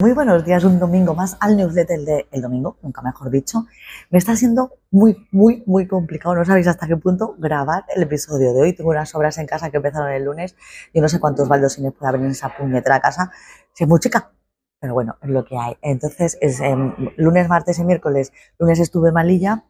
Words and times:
Muy 0.00 0.12
buenos 0.12 0.44
días, 0.44 0.62
un 0.62 0.78
domingo 0.78 1.12
más 1.16 1.36
al 1.40 1.56
newsletter 1.56 1.98
de 2.02 2.28
El 2.30 2.40
Domingo, 2.40 2.78
nunca 2.82 3.02
mejor 3.02 3.30
dicho. 3.30 3.66
Me 4.10 4.18
está 4.18 4.36
siendo 4.36 4.78
muy, 4.92 5.26
muy, 5.32 5.64
muy 5.66 5.88
complicado, 5.88 6.36
no 6.36 6.44
sabéis 6.44 6.68
hasta 6.68 6.86
qué 6.86 6.96
punto 6.96 7.34
grabar 7.36 7.84
el 7.96 8.04
episodio 8.04 8.54
de 8.54 8.60
hoy. 8.60 8.72
Tengo 8.74 8.90
unas 8.90 9.12
obras 9.16 9.38
en 9.38 9.48
casa 9.48 9.70
que 9.70 9.78
empezaron 9.78 10.12
el 10.12 10.22
lunes. 10.22 10.54
Yo 10.94 11.02
no 11.02 11.08
sé 11.08 11.18
cuántos 11.18 11.48
baldosines 11.48 11.92
puede 11.94 12.10
haber 12.10 12.20
en 12.20 12.30
esa 12.30 12.56
puñetera 12.56 13.00
casa. 13.00 13.32
Si 13.72 13.82
es 13.82 13.90
muy 13.90 13.98
chica, 13.98 14.30
pero 14.78 14.94
bueno, 14.94 15.16
es 15.20 15.30
lo 15.30 15.44
que 15.44 15.58
hay. 15.58 15.76
Entonces, 15.82 16.38
es 16.40 16.60
em, 16.60 16.94
lunes, 17.16 17.48
martes 17.48 17.80
y 17.80 17.84
miércoles. 17.84 18.32
Lunes 18.60 18.78
estuve 18.78 19.10
malilla, 19.10 19.64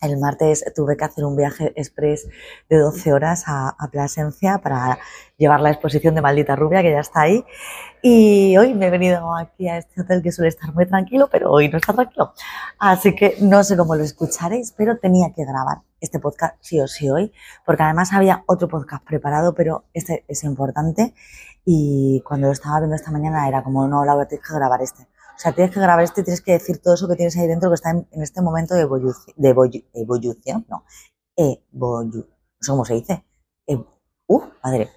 el 0.00 0.18
martes 0.18 0.64
tuve 0.74 0.96
que 0.96 1.04
hacer 1.04 1.24
un 1.24 1.36
viaje 1.36 1.72
express 1.76 2.28
de 2.68 2.78
12 2.78 3.12
horas 3.12 3.44
a, 3.46 3.76
Plasencia 3.90 4.58
para 4.58 4.98
llevar 5.38 5.60
la 5.60 5.70
exposición 5.70 6.14
de 6.14 6.20
Maldita 6.20 6.54
Rubia, 6.56 6.82
que 6.82 6.90
ya 6.90 7.00
está 7.00 7.22
ahí. 7.22 7.44
Y 8.02 8.56
hoy 8.58 8.74
me 8.74 8.88
he 8.88 8.90
venido 8.90 9.34
aquí 9.34 9.68
a 9.68 9.78
este 9.78 10.02
hotel 10.02 10.22
que 10.22 10.30
suele 10.30 10.50
estar 10.50 10.72
muy 10.74 10.86
tranquilo, 10.86 11.28
pero 11.30 11.50
hoy 11.50 11.68
no 11.68 11.78
está 11.78 11.92
tranquilo. 11.94 12.34
Así 12.78 13.14
que 13.14 13.36
no 13.40 13.64
sé 13.64 13.76
cómo 13.76 13.96
lo 13.96 14.04
escucharéis, 14.04 14.72
pero 14.72 14.98
tenía 14.98 15.32
que 15.34 15.44
grabar 15.44 15.78
este 16.00 16.18
podcast 16.18 16.56
sí 16.60 16.80
o 16.80 16.86
sí 16.86 17.08
hoy, 17.08 17.32
porque 17.64 17.82
además 17.82 18.12
había 18.12 18.44
otro 18.46 18.68
podcast 18.68 19.04
preparado, 19.04 19.54
pero 19.54 19.84
este 19.94 20.24
es 20.28 20.44
importante. 20.44 21.14
Y 21.64 22.22
cuando 22.26 22.46
lo 22.48 22.52
estaba 22.52 22.78
viendo 22.78 22.96
esta 22.96 23.10
mañana 23.10 23.48
era 23.48 23.62
como, 23.62 23.86
no, 23.88 24.04
Laura, 24.04 24.26
tienes 24.26 24.46
que 24.46 24.54
grabar 24.54 24.82
este 24.82 25.06
o 25.38 25.40
sea, 25.40 25.52
tienes 25.52 25.72
que 25.72 25.78
grabar 25.78 26.02
esto 26.02 26.20
y 26.20 26.24
tienes 26.24 26.40
que 26.40 26.50
decir 26.50 26.82
todo 26.82 26.94
eso 26.94 27.06
que 27.06 27.14
tienes 27.14 27.36
ahí 27.36 27.46
dentro 27.46 27.70
que 27.70 27.76
está 27.76 27.90
en, 27.90 28.08
este 28.10 28.42
momento 28.42 28.74
de, 28.74 28.80
evolución, 28.80 29.36
de 29.36 29.50
evolución, 29.94 30.66
no, 30.68 30.84
evolución, 31.36 32.26
no 32.28 32.60
sé 32.60 32.70
cómo 32.72 32.84
se 32.84 32.94
dice. 32.94 33.24
uh, 34.26 34.42
madre. 34.64 34.90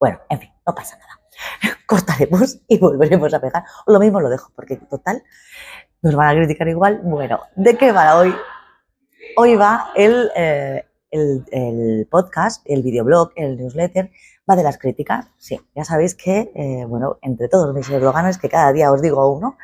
Bueno, 0.00 0.20
en 0.30 0.40
fin, 0.40 0.50
no 0.66 0.74
pasa 0.74 0.96
nada. 0.96 1.76
Cortaremos 1.86 2.62
y 2.66 2.78
volveremos 2.78 3.34
a 3.34 3.40
pegar. 3.42 3.64
Lo 3.86 4.00
mismo 4.00 4.22
lo 4.22 4.30
dejo, 4.30 4.50
porque 4.56 4.76
total, 4.76 5.22
nos 6.00 6.14
van 6.14 6.30
a 6.30 6.34
criticar 6.40 6.66
igual. 6.66 7.02
Bueno, 7.04 7.40
¿de 7.54 7.76
qué 7.76 7.92
va 7.92 8.16
hoy? 8.16 8.34
Hoy 9.36 9.54
va 9.54 9.92
el, 9.96 10.30
eh, 10.34 10.88
el 11.10 12.08
podcast, 12.10 12.62
el 12.64 12.82
videoblog, 12.82 13.32
el 13.36 13.58
newsletter 13.58 14.10
va 14.48 14.56
de 14.56 14.62
las 14.62 14.78
críticas. 14.78 15.30
Sí, 15.38 15.60
ya 15.74 15.84
sabéis 15.84 16.14
que, 16.14 16.52
eh, 16.54 16.84
bueno, 16.86 17.18
entre 17.22 17.48
todos 17.48 17.74
mis 17.74 17.88
eslóganes, 17.88 18.38
que 18.38 18.48
cada 18.48 18.72
día 18.72 18.92
os 18.92 19.02
digo 19.02 19.28
uno, 19.32 19.56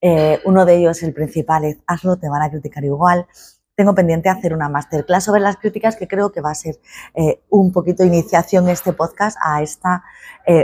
eh, 0.00 0.40
uno 0.44 0.64
de 0.64 0.76
ellos, 0.76 1.02
el 1.02 1.12
principal, 1.12 1.64
es 1.64 1.78
hazlo, 1.86 2.18
te 2.18 2.28
van 2.28 2.42
a 2.42 2.50
criticar 2.50 2.84
igual. 2.84 3.26
Tengo 3.74 3.94
pendiente 3.94 4.28
hacer 4.28 4.54
una 4.54 4.68
masterclass 4.68 5.24
sobre 5.24 5.40
las 5.40 5.56
críticas 5.56 5.96
que 5.96 6.08
creo 6.08 6.32
que 6.32 6.40
va 6.40 6.50
a 6.50 6.54
ser 6.54 6.80
eh, 7.14 7.42
un 7.48 7.72
poquito 7.72 8.04
iniciación 8.04 8.68
este 8.68 8.92
podcast 8.92 9.36
a 9.40 9.62
esta 9.62 10.02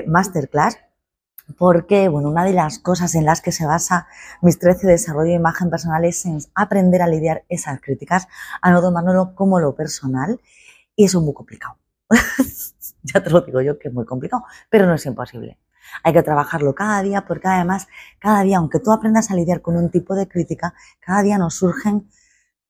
masterclass 0.06 0.78
porque 1.59 2.09
bueno, 2.09 2.31
una 2.31 2.45
de 2.45 2.55
las 2.55 2.78
cosas 2.78 3.15
en 3.15 3.27
las 3.27 3.41
que 3.41 3.53
se 3.53 3.67
basa 3.67 4.06
mis 4.41 4.59
13 4.59 4.87
desarrollo 4.87 5.31
de 5.31 5.37
imagen 5.37 5.70
personal 5.70 6.05
es 6.05 6.25
en 6.25 6.39
aprender 6.55 7.03
a 7.03 7.06
lidiar 7.06 7.45
esas 7.48 7.81
críticas, 7.81 8.28
a 8.62 8.70
no 8.70 8.81
tomarlo 8.81 9.34
como 9.34 9.61
lo 9.61 9.75
personal 9.75 10.41
y 10.97 11.05
eso 11.05 11.19
es 11.19 11.25
muy 11.25 11.34
complicado. 11.34 11.77
ya 13.02 13.22
te 13.22 13.30
lo 13.30 13.41
digo 13.42 13.60
yo 13.60 13.78
que 13.78 13.88
es 13.88 13.94
muy 13.94 14.05
complicado, 14.05 14.44
pero 14.69 14.86
no 14.86 14.94
es 14.94 15.06
imposible. 15.06 15.58
Hay 16.02 16.12
que 16.12 16.22
trabajarlo 16.22 16.74
cada 16.74 17.02
día 17.02 17.24
porque 17.27 17.48
además, 17.48 17.88
cada 18.19 18.42
día, 18.42 18.58
aunque 18.58 18.80
tú 18.80 18.92
aprendas 18.92 19.30
a 19.30 19.34
lidiar 19.34 19.60
con 19.60 19.77
un 19.77 19.91
tipo 19.91 20.14
de 20.14 20.28
crítica, 20.28 20.75
cada 21.00 21.22
día 21.22 21.38
nos 21.38 21.55
surgen 21.55 22.08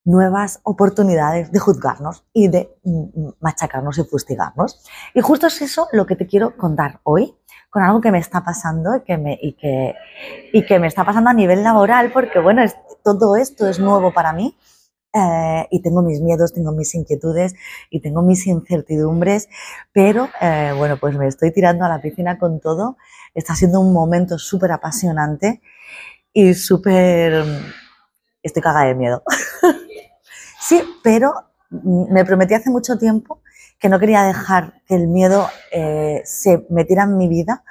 nuevas 0.05 0.61
oportunidades 0.65 1.51
de 1.51 1.59
juzgarnos 1.59 2.27
y 2.33 2.49
de 2.49 2.77
mm, 2.85 3.01
mm, 3.01 3.35
machacarnos 3.41 3.99
y 3.99 4.05
fustigarnos. 4.05 4.85
Y 5.15 5.21
justo 5.21 5.47
es 5.47 5.63
eso 5.63 5.89
lo 5.93 6.07
que 6.07 6.17
te 6.17 6.27
quiero 6.27 6.57
contar 6.57 7.01
hoy, 7.05 7.35
con 7.71 7.83
algo 7.83 8.01
que 8.01 8.13
me 8.13 8.19
está 8.19 8.45
pasando 8.45 8.97
y 8.97 9.01
que 9.01 9.17
me, 9.17 9.39
y 9.41 9.55
que, 9.55 9.95
y 10.53 10.67
que 10.67 10.79
me 10.79 10.89
está 10.89 11.05
pasando 11.05 11.31
a 11.31 11.35
nivel 11.35 11.63
laboral, 11.63 12.13
porque 12.13 12.39
bueno, 12.39 12.63
todo 13.03 13.37
esto 13.37 13.67
es 13.67 13.79
nuevo 13.79 14.13
para 14.13 14.33
mí 14.33 14.57
eh, 15.15 15.69
y 15.71 15.81
tengo 15.81 16.03
mis 16.03 16.21
miedos, 16.21 16.53
tengo 16.53 16.73
mis 16.73 16.95
inquietudes 16.95 17.55
y 17.89 18.01
tengo 18.01 18.21
mis 18.23 18.47
incertidumbres, 18.49 19.49
pero 19.93 20.29
eh, 20.41 20.73
bueno, 20.77 20.97
pues 20.99 21.17
me 21.17 21.29
estoy 21.29 21.53
tirando 21.53 21.85
a 21.85 21.89
la 21.89 22.01
piscina 22.01 22.37
con 22.37 22.59
todo. 22.59 22.97
Está 23.33 23.55
siendo 23.55 23.81
un 23.81 23.93
momento 23.93 24.39
súper 24.39 24.73
apasionante 24.73 25.63
y 26.33 26.55
súper... 26.55 27.45
Estoy 28.43 28.61
cagada 28.61 28.87
de 28.87 28.95
miedo. 28.95 29.23
sí, 30.61 30.83
pero 31.03 31.33
me 31.71 32.25
prometí 32.25 32.55
hace 32.55 32.71
mucho 32.71 32.99
tiempo 32.99 33.41
que 33.79 33.89
no 33.89 33.99
quería 33.99 34.23
dejar 34.25 34.83
que 34.87 34.97
el 34.97 35.09
miedo 35.09 35.49
eh, 35.73 36.23
se 36.25 36.67
metiera 36.71 37.05
en 37.05 37.17
mi 37.17 37.29
vida 37.29 37.65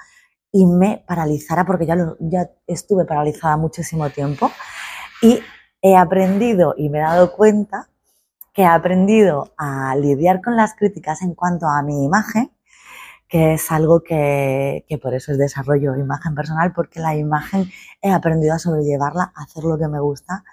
y 0.51 0.65
me 0.65 1.03
paralizara, 1.05 1.65
porque 1.65 1.85
ya, 1.85 1.95
ya 2.19 2.49
estuve 2.67 3.05
paralizada 3.05 3.57
muchísimo 3.57 4.09
tiempo. 4.09 4.51
Y 5.21 5.41
he 5.83 5.97
aprendido 5.97 6.73
y 6.77 6.89
me 6.89 6.99
he 6.99 7.01
dado 7.01 7.33
cuenta 7.33 7.89
que 8.53 8.61
he 8.61 8.65
aprendido 8.65 9.53
a 9.57 9.95
lidiar 9.97 10.41
con 10.41 10.55
las 10.55 10.75
críticas 10.75 11.21
en 11.21 11.35
cuanto 11.35 11.67
a 11.67 11.83
mi 11.83 12.05
imagen, 12.05 12.51
que 13.27 13.55
es 13.55 13.69
algo 13.69 14.01
que, 14.01 14.85
por 15.01 15.13
eso 15.13 15.33
es 15.33 15.37
desarrollo 15.37 15.91
de 15.91 15.99
imagen 15.99 16.35
personal, 16.35 16.71
porque 16.73 17.01
la 17.01 17.15
imagen 17.15 17.69
he 18.01 18.11
aprendido 18.11 18.53
a 18.53 18.59
sobrellevarla, 18.59 19.33
a 19.35 19.43
hacer 19.43 19.65
lo 19.65 19.77
que 19.77 19.89
me 19.89 19.99
gusta, 19.99 20.45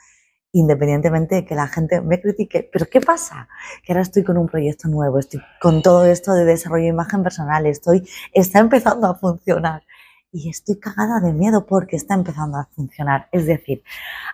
independientemente 0.51 1.37
de 1.37 1.45
que 1.45 1.55
la 1.55 1.69
gente 1.69 2.01
me 2.01 2.21
critique. 2.21 2.69
Pero 2.73 2.87
¿qué 2.91 3.01
pasa? 3.01 3.49
Que 3.85 3.93
ahora 3.93 4.03
estoy 4.03 4.25
con 4.25 4.37
un 4.37 4.49
proyecto 4.49 4.89
nuevo, 4.89 5.21
estoy 5.21 5.41
con 5.61 5.81
todo 5.81 6.07
esto 6.07 6.33
de 6.35 6.45
desarrollo 6.45 6.85
de 6.85 6.89
imagen 6.89 7.23
personal, 7.23 7.67
estoy, 7.67 8.09
está 8.33 8.59
empezando 8.59 9.07
a 9.07 9.15
funcionar. 9.15 9.85
Y 10.33 10.49
estoy 10.49 10.79
cagada 10.79 11.21
de 11.21 11.33
miedo 11.33 11.67
porque 11.67 11.97
está 11.97 12.15
empezando 12.15 12.57
a 12.59 12.69
funcionar. 12.75 13.29
Es 13.33 13.47
decir, 13.47 13.83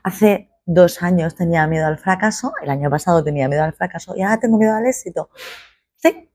hace 0.03 0.51
dos 0.67 1.03
años 1.03 1.35
tenía 1.37 1.67
miedo 1.67 1.87
al 1.87 1.99
fracaso, 1.99 2.53
el 2.63 2.71
año 2.71 2.91
pasado 2.91 3.25
tenía 3.25 3.49
miedo 3.49 3.63
al 3.63 3.73
fracaso 3.73 4.15
y 4.17 4.23
ahora 4.23 4.39
tengo 4.39 4.59
miedo 4.59 4.75
al 4.75 4.87
éxito. 4.87 5.31
Sí, 5.97 6.29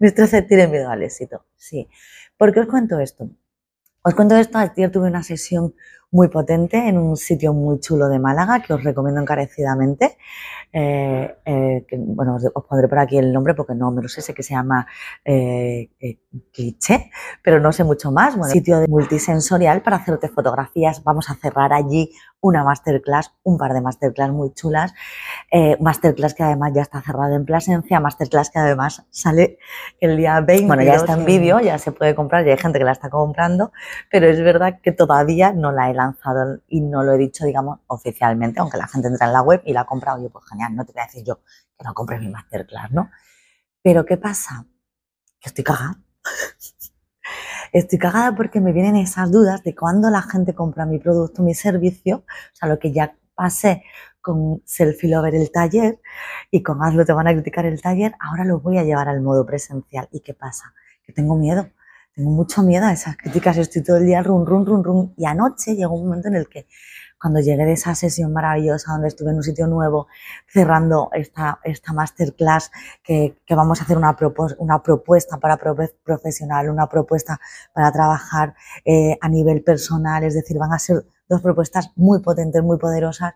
mis 0.00 0.14
13 0.14 0.42
tienen 0.42 0.70
miedo 0.70 0.90
al 0.90 1.02
éxito, 1.02 1.46
sí. 1.56 1.88
¿Por 2.36 2.52
qué 2.52 2.60
os 2.60 2.66
cuento 2.66 2.98
esto? 2.98 3.30
Os 4.02 4.14
cuento 4.14 4.36
esto, 4.36 4.58
ayer 4.58 4.90
tuve 4.90 5.08
una 5.08 5.22
sesión 5.22 5.74
muy 6.14 6.28
potente 6.28 6.76
en 6.88 6.96
un 6.96 7.16
sitio 7.16 7.52
muy 7.52 7.80
chulo 7.80 8.08
de 8.08 8.20
Málaga 8.20 8.62
que 8.62 8.72
os 8.72 8.84
recomiendo 8.84 9.20
encarecidamente. 9.20 10.16
Eh, 10.72 11.36
eh, 11.44 11.84
bueno, 11.90 12.36
os, 12.36 12.64
pondré 12.68 12.86
por 12.86 13.00
aquí 13.00 13.18
el 13.18 13.32
nombre 13.32 13.54
porque 13.54 13.74
no 13.74 13.90
me 13.90 14.00
lo 14.00 14.08
sé, 14.08 14.22
sé 14.22 14.32
que 14.32 14.44
se 14.44 14.54
llama 14.54 14.86
eh, 15.24 15.90
Cliché, 16.52 17.10
pero 17.42 17.58
no 17.58 17.72
sé 17.72 17.82
mucho 17.82 18.12
más. 18.12 18.36
Bueno, 18.36 18.52
sitio 18.52 18.78
de 18.78 18.86
multisensorial 18.86 19.82
para 19.82 19.96
hacerte 19.96 20.28
fotografías. 20.28 21.02
Vamos 21.02 21.30
a 21.30 21.34
cerrar 21.34 21.72
allí 21.72 22.12
una 22.44 22.62
masterclass, 22.62 23.32
un 23.42 23.56
par 23.56 23.72
de 23.72 23.80
masterclass 23.80 24.30
muy 24.30 24.52
chulas. 24.52 24.92
Eh, 25.50 25.78
masterclass 25.80 26.34
que 26.34 26.42
además 26.42 26.72
ya 26.74 26.82
está 26.82 27.00
cerrada 27.00 27.34
en 27.34 27.46
Plasencia, 27.46 28.00
masterclass 28.00 28.50
que 28.50 28.58
además 28.58 29.06
sale 29.10 29.58
el 29.98 30.16
día 30.18 30.40
20. 30.40 30.66
Bueno, 30.66 30.82
ya 30.82 30.94
está 30.94 31.14
en 31.14 31.24
vídeo, 31.24 31.58
ya 31.60 31.78
se 31.78 31.90
puede 31.90 32.14
comprar, 32.14 32.44
ya 32.44 32.52
hay 32.52 32.58
gente 32.58 32.78
que 32.78 32.84
la 32.84 32.92
está 32.92 33.08
comprando, 33.08 33.72
pero 34.10 34.26
es 34.26 34.40
verdad 34.42 34.78
que 34.82 34.92
todavía 34.92 35.52
no 35.52 35.72
la 35.72 35.90
he 35.90 35.94
lanzado 35.94 36.03
y 36.68 36.80
no 36.80 37.02
lo 37.02 37.12
he 37.12 37.18
dicho, 37.18 37.44
digamos, 37.44 37.80
oficialmente, 37.86 38.60
aunque 38.60 38.78
la 38.78 38.86
gente 38.88 39.08
entra 39.08 39.26
en 39.26 39.32
la 39.32 39.42
web 39.42 39.62
y 39.64 39.72
la 39.72 39.82
ha 39.82 39.86
comprado. 39.86 40.22
Yo, 40.22 40.30
pues 40.30 40.44
genial, 40.48 40.74
no 40.74 40.84
te 40.84 40.92
voy 40.92 41.02
a 41.02 41.06
decir 41.06 41.24
yo 41.24 41.40
que 41.78 41.84
no 41.84 41.94
compre 41.94 42.18
mi 42.18 42.28
masterclass, 42.28 42.90
¿no? 42.92 43.10
Pero 43.82 44.04
¿qué 44.04 44.16
pasa? 44.16 44.66
Que 45.40 45.48
estoy 45.48 45.64
cagada. 45.64 45.98
Estoy 47.72 47.98
cagada 47.98 48.36
porque 48.36 48.60
me 48.60 48.72
vienen 48.72 48.94
esas 48.94 49.32
dudas 49.32 49.64
de 49.64 49.74
cuando 49.74 50.08
la 50.08 50.22
gente 50.22 50.54
compra 50.54 50.86
mi 50.86 51.00
producto, 51.00 51.42
mi 51.42 51.54
servicio, 51.54 52.18
o 52.18 52.54
sea, 52.54 52.68
lo 52.68 52.78
que 52.78 52.92
ya 52.92 53.16
pasé 53.34 53.82
con 54.20 54.62
Selfie 54.64 55.10
Lover 55.10 55.34
el 55.34 55.50
taller 55.50 56.00
y 56.50 56.62
con 56.62 56.82
Hazlo 56.82 57.04
te 57.04 57.12
van 57.12 57.26
a 57.26 57.32
criticar 57.32 57.66
el 57.66 57.82
taller, 57.82 58.14
ahora 58.20 58.44
lo 58.44 58.60
voy 58.60 58.78
a 58.78 58.84
llevar 58.84 59.08
al 59.08 59.20
modo 59.20 59.44
presencial. 59.44 60.08
¿Y 60.12 60.20
qué 60.20 60.34
pasa? 60.34 60.72
Que 61.04 61.12
tengo 61.12 61.36
miedo, 61.36 61.68
tengo 62.14 62.30
mucho 62.30 62.62
miedo 62.62 62.86
a 62.86 62.92
esas 62.92 63.16
críticas, 63.16 63.56
estoy 63.56 63.82
todo 63.82 63.96
el 63.96 64.06
día 64.06 64.22
run, 64.22 64.46
run, 64.46 64.64
run, 64.64 64.84
run. 64.84 65.14
Y 65.16 65.26
anoche 65.26 65.74
llegó 65.74 65.94
un 65.94 66.06
momento 66.06 66.28
en 66.28 66.36
el 66.36 66.48
que 66.48 66.66
cuando 67.18 67.40
llegué 67.40 67.64
de 67.64 67.72
esa 67.72 67.94
sesión 67.94 68.32
maravillosa 68.32 68.92
donde 68.92 69.08
estuve 69.08 69.30
en 69.30 69.36
un 69.36 69.42
sitio 69.42 69.66
nuevo 69.66 70.08
cerrando 70.46 71.08
esta, 71.12 71.58
esta 71.64 71.92
masterclass 71.92 72.70
que, 73.02 73.36
vamos 73.48 73.80
a 73.80 73.84
hacer 73.84 73.96
una, 73.96 74.16
una 74.58 74.82
propuesta 74.82 75.38
para 75.38 75.56
profesional, 75.56 76.68
una 76.68 76.86
propuesta 76.86 77.40
para 77.72 77.90
trabajar 77.90 78.54
eh, 78.84 79.16
a 79.20 79.28
nivel 79.28 79.62
personal, 79.64 80.22
es 80.22 80.34
decir, 80.34 80.58
van 80.58 80.72
a 80.72 80.78
ser 80.78 81.04
dos 81.28 81.40
propuestas 81.40 81.90
muy 81.96 82.20
potentes, 82.20 82.62
muy 82.62 82.78
poderosas 82.78 83.34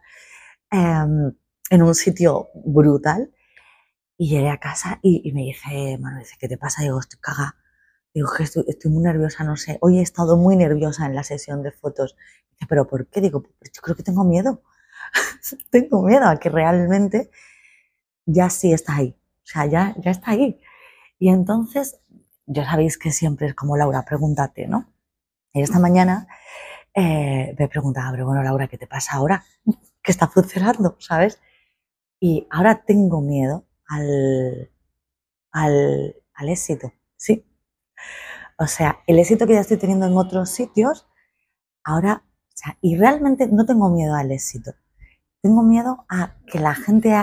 em, 0.70 1.32
en 1.70 1.82
un 1.82 1.94
sitio 1.94 2.48
brutal. 2.54 3.30
Y 4.18 4.28
llegué 4.28 4.50
a 4.50 4.58
casa 4.58 4.98
y, 5.00 5.32
me 5.32 5.42
dice, 5.42 5.98
dice, 6.18 6.36
¿qué 6.38 6.48
te 6.48 6.58
pasa? 6.58 6.82
Digo, 6.82 6.98
estoy 6.98 7.20
caga. 7.20 7.54
Digo, 8.14 8.28
que 8.36 8.44
estoy, 8.44 8.64
estoy, 8.68 8.90
muy 8.90 9.02
nerviosa, 9.02 9.44
no 9.44 9.56
sé. 9.56 9.78
Hoy 9.80 9.98
he 9.98 10.02
estado 10.02 10.36
muy 10.36 10.56
nerviosa 10.56 11.06
en 11.06 11.14
la 11.14 11.24
sesión 11.24 11.62
de 11.62 11.72
fotos 11.72 12.16
pero 12.66 12.86
¿por 12.86 13.06
qué? 13.06 13.20
Digo, 13.20 13.42
pues 13.42 13.72
yo 13.72 13.82
creo 13.82 13.96
que 13.96 14.02
tengo 14.02 14.24
miedo. 14.24 14.62
tengo 15.70 16.02
miedo 16.02 16.26
a 16.26 16.38
que 16.38 16.48
realmente 16.48 17.30
ya 18.26 18.50
sí 18.50 18.72
está 18.72 18.96
ahí. 18.96 19.16
O 19.44 19.46
sea, 19.46 19.66
ya, 19.66 19.94
ya 19.98 20.10
está 20.10 20.32
ahí. 20.32 20.60
Y 21.18 21.28
entonces, 21.28 22.00
ya 22.46 22.64
sabéis 22.64 22.98
que 22.98 23.12
siempre 23.12 23.46
es 23.48 23.54
como 23.54 23.76
Laura, 23.76 24.04
pregúntate, 24.04 24.66
¿no? 24.66 24.86
Y 25.52 25.62
esta 25.62 25.78
mañana 25.78 26.28
eh, 26.94 27.54
me 27.58 27.68
preguntaba, 27.68 28.10
pero 28.10 28.26
bueno, 28.26 28.42
Laura, 28.42 28.68
¿qué 28.68 28.78
te 28.78 28.86
pasa 28.86 29.16
ahora? 29.16 29.44
¿Qué 30.02 30.12
está 30.12 30.28
funcionando? 30.28 30.96
¿Sabes? 31.00 31.40
Y 32.20 32.46
ahora 32.50 32.82
tengo 32.84 33.20
miedo 33.20 33.66
al, 33.86 34.70
al, 35.52 36.16
al 36.34 36.48
éxito, 36.48 36.92
¿sí? 37.16 37.44
O 38.58 38.66
sea, 38.66 38.98
el 39.06 39.18
éxito 39.18 39.46
que 39.46 39.54
ya 39.54 39.60
estoy 39.60 39.76
teniendo 39.76 40.06
en 40.06 40.16
otros 40.16 40.50
sitios, 40.50 41.08
ahora, 41.84 42.24
o 42.24 42.56
sea, 42.56 42.76
y 42.80 42.96
realmente 42.96 43.46
no 43.46 43.64
tengo 43.64 43.88
miedo 43.88 44.14
al 44.14 44.32
éxito. 44.32 44.72
Tengo 45.40 45.62
miedo 45.62 46.04
a 46.08 46.34
que 46.46 46.58
la 46.58 46.74
gente 46.74 47.14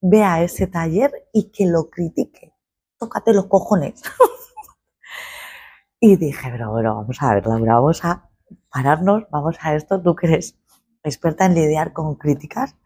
vea 0.00 0.42
ese 0.42 0.66
taller 0.66 1.12
y 1.32 1.50
que 1.50 1.66
lo 1.66 1.90
critique. 1.90 2.54
Tócate 2.98 3.32
los 3.32 3.46
cojones. 3.46 4.02
y 6.00 6.16
dije, 6.16 6.48
pero 6.50 6.70
bueno, 6.70 6.94
vamos 6.94 7.16
a 7.20 7.34
ver, 7.34 7.46
Laura, 7.46 7.74
vamos 7.74 8.04
a 8.04 8.30
pararnos, 8.70 9.24
vamos 9.30 9.56
a 9.60 9.74
esto, 9.74 10.00
tú 10.00 10.14
que 10.14 10.28
eres 10.28 10.58
experta 11.02 11.46
en 11.46 11.54
lidiar 11.54 11.92
con 11.92 12.14
críticas 12.16 12.76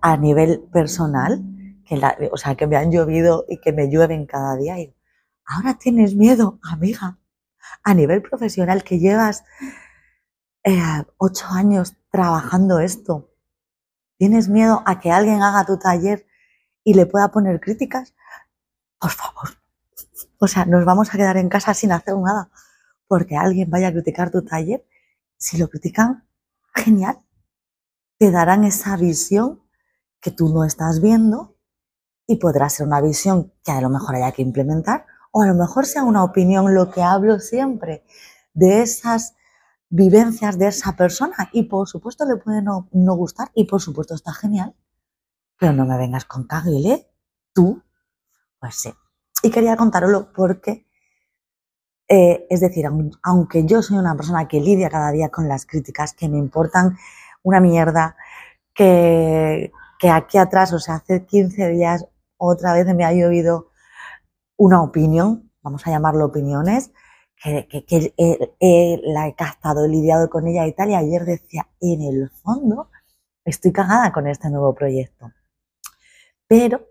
a, 0.00 0.16
nivel 0.16 0.60
personal, 0.72 1.42
que 1.84 2.00
o 2.30 2.36
sea, 2.36 2.54
que 2.54 2.66
me 2.66 2.76
han 2.76 2.92
llovido 2.92 3.44
y 3.48 3.58
que 3.58 3.72
me 3.72 3.90
llueven 3.90 4.26
cada 4.26 4.56
día. 4.56 4.76
Ahora 5.46 5.78
tienes 5.78 6.14
miedo, 6.14 6.58
amiga, 6.62 7.18
a 7.82 7.94
nivel 7.94 8.22
profesional 8.22 8.84
que 8.84 8.98
llevas 8.98 9.44
eh, 10.64 11.04
ocho 11.18 11.46
años 11.50 11.96
trabajando 12.10 12.80
esto. 12.80 13.30
¿Tienes 14.16 14.48
miedo 14.48 14.82
a 14.86 15.00
que 15.00 15.10
alguien 15.10 15.42
haga 15.42 15.66
tu 15.66 15.78
taller 15.78 16.26
y 16.82 16.94
le 16.94 17.06
pueda 17.06 17.30
poner 17.30 17.60
críticas? 17.60 18.14
Por 18.98 19.10
favor. 19.10 19.50
O 20.38 20.46
sea, 20.46 20.64
nos 20.64 20.84
vamos 20.84 21.12
a 21.12 21.18
quedar 21.18 21.36
en 21.36 21.48
casa 21.48 21.74
sin 21.74 21.92
hacer 21.92 22.16
nada 22.16 22.50
porque 23.06 23.36
alguien 23.36 23.70
vaya 23.70 23.88
a 23.88 23.92
criticar 23.92 24.30
tu 24.30 24.42
taller. 24.44 24.86
Si 25.36 25.58
lo 25.58 25.68
critican, 25.68 26.26
genial. 26.74 27.20
Te 28.18 28.30
darán 28.30 28.64
esa 28.64 28.96
visión 28.96 29.62
que 30.20 30.30
tú 30.30 30.48
no 30.48 30.64
estás 30.64 31.02
viendo 31.02 31.58
y 32.26 32.36
podrá 32.36 32.70
ser 32.70 32.86
una 32.86 33.00
visión 33.00 33.52
que 33.62 33.72
a 33.72 33.80
lo 33.80 33.90
mejor 33.90 34.14
haya 34.16 34.32
que 34.32 34.42
implementar 34.42 35.06
o 35.36 35.42
a 35.42 35.48
lo 35.48 35.54
mejor 35.54 35.84
sea 35.84 36.04
una 36.04 36.22
opinión, 36.22 36.76
lo 36.76 36.92
que 36.92 37.02
hablo 37.02 37.40
siempre, 37.40 38.04
de 38.52 38.82
esas 38.82 39.34
vivencias 39.88 40.58
de 40.58 40.68
esa 40.68 40.94
persona. 40.94 41.50
Y 41.52 41.64
por 41.64 41.88
supuesto 41.88 42.24
le 42.24 42.36
puede 42.36 42.62
no, 42.62 42.88
gustar 42.92 43.50
y 43.52 43.64
por 43.64 43.80
supuesto 43.80 44.14
está 44.14 44.32
genial, 44.32 44.76
pero 45.58 45.72
no 45.72 45.86
me 45.86 45.98
vengas 45.98 46.24
con 46.24 46.44
caguile, 46.46 47.10
tú, 47.52 47.82
pues 48.60 48.76
sí. 48.76 48.94
Y 49.42 49.50
quería 49.50 49.76
contároslo 49.76 50.32
porque, 50.32 50.86
eh, 52.06 52.46
es 52.48 52.60
decir, 52.60 52.86
aunque 53.24 53.66
yo 53.66 53.82
soy 53.82 53.98
una 53.98 54.14
persona 54.14 54.46
que 54.46 54.60
lidia 54.60 54.88
cada 54.88 55.10
día 55.10 55.30
con 55.30 55.48
las 55.48 55.66
críticas, 55.66 56.14
que 56.14 56.28
me 56.28 56.38
importan 56.38 56.96
una 57.42 57.58
mierda, 57.58 58.16
que, 58.72 59.72
que 59.98 60.10
aquí 60.10 60.38
atrás, 60.38 60.72
o 60.72 60.78
sea, 60.78 60.94
hace 60.94 61.26
15 61.26 61.70
días 61.70 62.06
otra 62.36 62.72
vez 62.72 62.86
me 62.94 63.04
ha 63.04 63.12
llovido 63.12 63.73
una 64.56 64.82
opinión, 64.82 65.50
vamos 65.62 65.86
a 65.86 65.90
llamarlo 65.90 66.26
opiniones, 66.26 66.92
que, 67.42 67.66
que, 67.68 69.00
la 69.04 69.28
he 69.28 69.34
captado, 69.34 69.84
he 69.84 69.88
lidiado 69.88 70.30
con 70.30 70.46
ella 70.46 70.66
y 70.66 70.72
tal, 70.72 70.90
y 70.90 70.94
ayer 70.94 71.24
decía, 71.24 71.68
en 71.80 72.02
el 72.02 72.30
fondo, 72.30 72.90
estoy 73.44 73.72
cagada 73.72 74.12
con 74.12 74.26
este 74.26 74.48
nuevo 74.50 74.74
proyecto. 74.74 75.30
Pero 76.46 76.86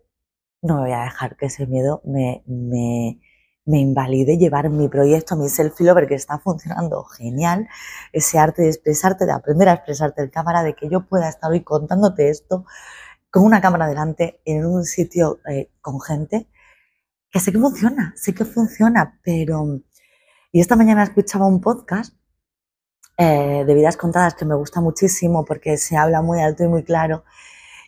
no 0.61 0.75
me 0.75 0.81
voy 0.81 0.91
a 0.91 1.03
dejar 1.03 1.35
que 1.37 1.47
ese 1.47 1.67
miedo 1.67 2.01
me, 2.05 2.43
me, 2.47 3.19
invalide 3.65 4.37
llevar 4.37 4.69
mi 4.69 4.87
proyecto, 4.87 5.35
mi 5.35 5.49
selfie 5.49 6.07
que 6.07 6.15
está 6.15 6.39
funcionando 6.39 7.03
genial, 7.03 7.67
ese 8.11 8.39
arte 8.39 8.63
de 8.63 8.69
expresarte, 8.69 9.25
de 9.25 9.33
aprender 9.33 9.69
a 9.69 9.73
expresarte 9.73 10.23
en 10.23 10.29
cámara, 10.29 10.63
de 10.63 10.75
que 10.75 10.89
yo 10.89 11.07
pueda 11.07 11.29
estar 11.29 11.51
hoy 11.51 11.61
contándote 11.63 12.29
esto 12.29 12.65
con 13.29 13.43
una 13.43 13.61
cámara 13.61 13.87
delante 13.87 14.41
en 14.45 14.65
un 14.65 14.85
sitio 14.85 15.39
eh, 15.49 15.71
con 15.81 15.99
gente 15.99 16.47
que 17.33 17.39
sé 17.39 17.51
que 17.51 17.57
funciona, 17.57 18.13
sé 18.15 18.33
que 18.35 18.45
funciona, 18.45 19.19
pero... 19.23 19.81
Y 20.51 20.61
esta 20.61 20.75
mañana 20.75 21.01
escuchaba 21.01 21.47
un 21.47 21.61
podcast 21.61 22.13
eh, 23.17 23.63
de 23.65 23.73
vidas 23.73 23.97
contadas 23.97 24.35
que 24.35 24.45
me 24.45 24.53
gusta 24.53 24.81
muchísimo 24.81 25.43
porque 25.43 25.77
se 25.77 25.97
habla 25.97 26.21
muy 26.21 26.41
alto 26.41 26.63
y 26.63 26.67
muy 26.67 26.83
claro. 26.83 27.25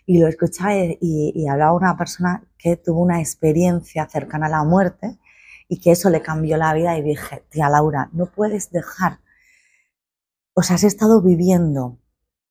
Y 0.07 0.17
lo 0.17 0.27
escuchaba 0.27 0.75
y, 0.75 0.97
y, 0.99 1.47
hablaba 1.47 1.73
una 1.73 1.95
persona 1.95 2.43
que 2.57 2.75
tuvo 2.75 3.01
una 3.01 3.19
experiencia 3.19 4.09
cercana 4.09 4.47
a 4.47 4.49
la 4.49 4.63
muerte 4.63 5.19
y 5.67 5.79
que 5.79 5.91
eso 5.91 6.09
le 6.09 6.23
cambió 6.23 6.57
la 6.57 6.73
vida 6.73 6.97
y 6.97 7.03
dije, 7.03 7.45
tía 7.49 7.69
Laura, 7.69 8.09
no 8.13 8.25
puedes 8.25 8.71
dejar, 8.71 9.19
o 10.53 10.63
sea, 10.63 10.77
has 10.77 10.83
estado 10.83 11.21
viviendo 11.21 11.99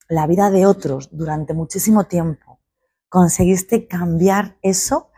la 0.08 0.28
vida 0.28 0.50
de 0.50 0.66
otros 0.66 1.08
durante 1.10 1.54
muchísimo 1.54 2.04
tiempo, 2.04 2.60
conseguiste 3.08 3.88
cambiar 3.88 4.58
eso 4.62 5.10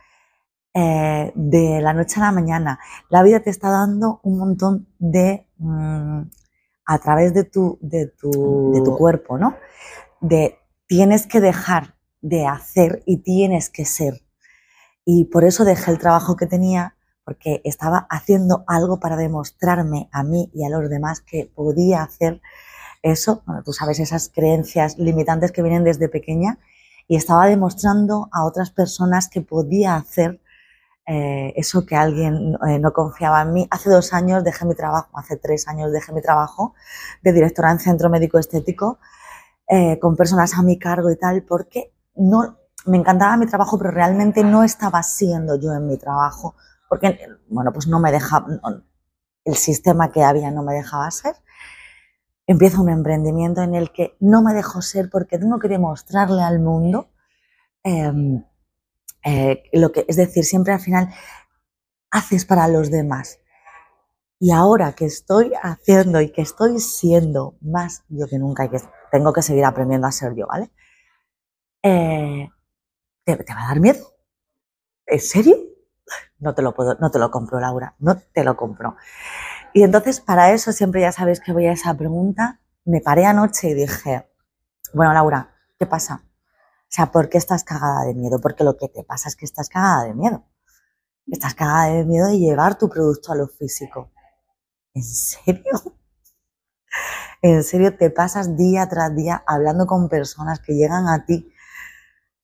eh, 0.79 1.33
de 1.35 1.81
la 1.81 1.95
noche 1.95 2.21
a 2.21 2.25
la 2.25 2.33
mañana. 2.33 2.79
La 3.09 3.23
vida 3.23 3.41
te 3.41 3.49
está 3.49 3.71
dando 3.71 4.21
un 4.23 4.37
montón 4.37 4.87
de, 4.99 5.49
mm, 5.57 6.21
a 6.85 6.99
través 6.99 7.33
de 7.33 7.45
tu, 7.45 7.79
de, 7.81 8.09
tu, 8.09 8.73
de 8.75 8.83
tu 8.83 8.95
cuerpo, 8.95 9.39
¿no? 9.39 9.57
De 10.21 10.59
tienes 10.87 11.27
que 11.27 11.41
dejar 11.41 11.95
de 12.21 12.47
hacer 12.47 13.03
y 13.07 13.23
tienes 13.23 13.71
que 13.71 13.87
ser. 13.87 14.21
Y 15.07 15.25
por 15.25 15.45
eso 15.45 15.65
dejé 15.65 15.93
el 15.93 15.99
trabajo 15.99 16.37
que 16.37 16.45
tenía, 16.45 16.95
porque 17.25 17.63
estaba 17.65 18.07
haciendo 18.11 18.63
algo 18.67 19.01
para 19.01 19.17
demostrarme 19.17 20.11
a 20.13 20.25
mí 20.25 20.51
y 20.53 20.67
a 20.67 20.69
los 20.69 20.91
demás 20.91 21.23
que 21.23 21.51
podía 21.55 22.03
hacer 22.03 22.43
eso. 23.01 23.43
Bueno, 23.47 23.63
tú 23.65 23.73
sabes, 23.73 23.99
esas 23.99 24.29
creencias 24.29 24.99
limitantes 24.99 25.53
que 25.53 25.63
vienen 25.63 25.85
desde 25.85 26.11
pequeña. 26.11 26.59
Y 27.09 27.17
estaba 27.17 27.47
demostrando 27.47 28.29
a 28.31 28.45
otras 28.45 28.71
personas 28.71 29.31
que 29.31 29.41
podía 29.41 29.97
hacer 29.97 30.43
eh, 31.07 31.53
eso 31.57 31.87
que 31.87 31.95
alguien 31.95 32.57
eh, 32.67 32.79
no 32.81 32.93
confiaba 32.93 33.43
en 33.43 33.53
mí. 33.53 33.69
Hace 33.71 33.91
dos 33.91 34.13
años 34.13 34.43
dejé 34.43 34.65
mi 34.65 34.75
trabajo, 34.75 35.09
hace 35.19 35.37
tres 35.37 35.69
años 35.69 35.93
dejé 35.93 36.13
mi 36.13 36.21
trabajo 36.21 36.75
de 37.23 37.33
directora 37.33 37.71
en 37.71 37.79
centro 37.79 38.11
médico 38.11 38.39
estético 38.39 38.99
eh, 39.69 39.99
con 40.01 40.17
personas 40.17 40.55
a 40.55 40.63
mi 40.63 40.79
cargo 40.79 41.11
y 41.11 41.17
tal, 41.17 41.43
porque 41.45 41.93
no, 42.17 42.59
me 42.87 42.97
encantaba 42.97 43.37
mi 43.37 43.47
trabajo, 43.47 43.79
pero 43.79 43.91
realmente 43.91 44.45
no 44.45 44.65
estaba 44.65 45.03
siendo 45.03 45.57
yo 45.61 45.73
en 45.73 45.87
mi 45.87 45.97
trabajo, 45.97 46.55
porque, 46.89 47.19
bueno, 47.49 47.73
pues 47.73 47.87
no 47.89 48.01
me 48.01 48.13
dejaba, 48.13 48.47
el 49.45 49.55
sistema 49.57 50.11
que 50.13 50.25
había 50.25 50.51
no 50.51 50.63
me 50.63 50.75
dejaba 50.75 51.11
ser. 51.11 51.35
Empiezo 52.47 52.81
un 52.83 52.91
emprendimiento 52.91 53.63
en 53.63 53.75
el 53.75 53.93
que 53.93 54.17
no 54.21 54.43
me 54.43 54.55
dejo 54.55 54.83
ser 54.83 55.11
porque 55.11 55.39
tengo 55.39 55.59
que 55.59 55.69
demostrarle 55.69 56.43
al 56.43 56.61
mundo 56.61 57.09
em, 57.83 58.45
eh, 59.27 59.65
lo 59.73 59.91
que, 59.91 60.05
es 60.07 60.17
decir, 60.17 60.45
siempre 60.45 60.73
al 60.73 60.79
final 60.79 61.13
haces 62.13 62.45
para 62.45 62.69
los 62.69 62.93
demás. 62.93 63.41
Y 64.39 64.53
ahora 64.53 64.93
que 64.93 65.07
estoy 65.07 65.53
haciendo 65.61 66.21
y 66.21 66.31
que 66.31 66.43
estoy 66.43 66.79
siendo 66.79 67.57
más 67.61 68.05
yo 68.09 68.29
que 68.29 68.39
nunca 68.39 68.65
y 68.65 68.69
que 68.69 68.79
tengo 69.11 69.33
que 69.33 69.43
seguir 69.43 69.65
aprendiendo 69.65 70.07
a 70.07 70.13
ser 70.13 70.35
yo, 70.37 70.47
¿vale? 70.47 70.71
Eh, 71.83 72.49
¿te, 73.25 73.35
va 73.35 73.65
a 73.65 73.69
dar 73.69 73.81
miedo? 73.81 74.15
¿En 75.07 75.21
serio? 75.21 75.57
No 76.39 76.55
te 76.55 76.63
lo 76.63 76.73
puedo, 76.73 76.97
no 77.01 77.11
te 77.11 77.19
lo 77.19 77.31
compro, 77.31 77.59
Laura, 77.59 77.97
no 77.99 78.17
te 78.17 78.45
lo 78.45 78.57
compro. 78.57 78.95
Y 79.73 79.83
entonces 79.83 80.21
para 80.21 80.53
eso 80.53 80.71
siempre 80.71 81.01
ya 81.01 81.11
sabes 81.11 81.41
que 81.41 81.53
voy 81.53 81.67
a 81.67 81.73
esa 81.73 81.95
pregunta. 81.95 82.61
Me 82.85 83.01
paré 83.01 83.25
anoche 83.25 83.71
y 83.71 83.75
dije, 83.75 84.29
bueno, 84.95 85.13
Laura, 85.13 85.57
¿qué 85.79 85.87
pasa? 85.87 86.26
O 86.87 86.93
sea, 86.97 87.11
¿por 87.11 87.29
qué 87.29 87.39
estás 87.39 87.65
cagada 87.65 88.05
de 88.05 88.15
miedo? 88.15 88.41
Porque 88.41 88.65
lo 88.65 88.77
que 88.77 88.89
te 88.89 89.03
pasa 89.03 89.29
es 89.29 89.37
que 89.37 89.45
estás 89.45 89.69
cagada 89.69 90.05
de 90.05 90.15
miedo. 90.15 90.45
Estás 91.27 91.55
cagada 91.55 91.87
de 91.87 92.05
miedo 92.05 92.29
de 92.29 92.39
llevar 92.39 92.79
tu 92.79 92.89
producto 92.89 93.33
a 93.33 93.37
lo 93.37 93.49
físico. 93.49 94.13
¿En 94.95 95.03
serio? 95.03 95.73
¿En 97.43 97.65
serio 97.65 97.97
te 97.97 98.11
pasas 98.11 98.57
día 98.57 98.89
tras 98.89 99.15
día 99.15 99.43
hablando 99.47 99.87
con 99.87 100.09
personas 100.09 100.61
que 100.61 100.75
llegan 100.75 101.09
a 101.09 101.25
ti 101.25 101.53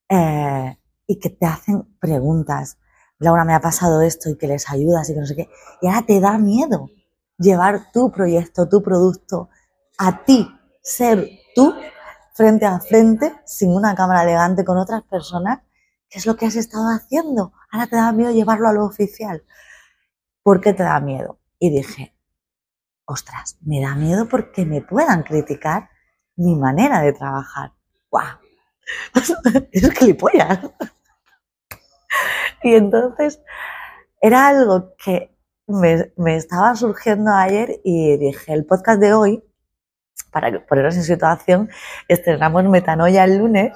eh, 0.08 0.78
y 1.06 1.18
que 1.18 1.30
te 1.30 1.46
hacen 1.46 1.96
preguntas? 2.00 2.78
Laura, 3.18 3.44
me 3.44 3.54
ha 3.54 3.60
pasado 3.60 4.02
esto 4.02 4.28
y 4.28 4.36
que 4.36 4.48
les 4.48 4.68
ayudas 4.68 5.08
y 5.08 5.14
que 5.14 5.20
no 5.20 5.26
sé 5.26 5.36
qué. 5.36 5.48
Y 5.80 5.86
ahora 5.86 6.04
te 6.04 6.20
da 6.20 6.36
miedo 6.38 6.90
llevar 7.38 7.92
tu 7.92 8.10
proyecto, 8.10 8.68
tu 8.68 8.82
producto 8.82 9.48
a 9.98 10.24
ti, 10.24 10.48
ser 10.82 11.28
tú 11.54 11.72
frente 12.34 12.66
a 12.66 12.80
frente, 12.80 13.34
sin 13.44 13.72
una 13.72 13.94
cámara 13.94 14.22
elegante 14.22 14.64
con 14.64 14.78
otras 14.78 15.02
personas, 15.02 15.60
¿qué 16.08 16.18
es 16.18 16.26
lo 16.26 16.36
que 16.36 16.46
has 16.46 16.56
estado 16.56 16.88
haciendo? 16.88 17.52
Ahora 17.70 17.86
te 17.86 17.96
da 17.96 18.12
miedo 18.12 18.30
llevarlo 18.32 18.68
a 18.68 18.72
lo 18.72 18.84
oficial. 18.84 19.44
¿Por 20.42 20.60
qué 20.60 20.72
te 20.72 20.82
da 20.82 21.00
miedo? 21.00 21.38
Y 21.58 21.70
dije, 21.70 22.16
ostras, 23.04 23.58
me 23.60 23.80
da 23.80 23.94
miedo 23.94 24.28
porque 24.28 24.64
me 24.64 24.80
puedan 24.80 25.22
criticar 25.22 25.90
mi 26.36 26.56
manera 26.56 27.00
de 27.00 27.12
trabajar. 27.12 27.72
¡Guau! 28.10 28.38
es 29.72 29.90
gilipollas. 29.98 30.58
y 32.62 32.74
entonces 32.74 33.40
era 34.20 34.48
algo 34.48 34.94
que 34.96 35.36
me, 35.66 36.12
me 36.16 36.36
estaba 36.36 36.74
surgiendo 36.74 37.32
ayer 37.32 37.80
y 37.84 38.16
dije, 38.16 38.52
el 38.52 38.66
podcast 38.66 39.00
de 39.00 39.14
hoy 39.14 39.44
para 40.32 40.66
poneros 40.66 40.96
en 40.96 41.04
situación, 41.04 41.70
estrenamos 42.08 42.64
Metanoia 42.64 43.24
el 43.24 43.38
lunes, 43.38 43.72